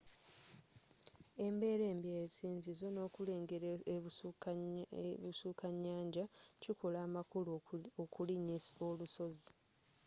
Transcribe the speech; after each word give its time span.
embeera 1.45 1.83
embi 1.93 2.09
ey'esinzizo 2.17 2.87
nokulengele 2.97 3.71
ebusuka 5.19 5.67
nyanja 5.83 6.23
kikola 6.61 6.97
amakulu 7.07 7.49
okulinya 8.03 8.57
olusozi 8.89 9.49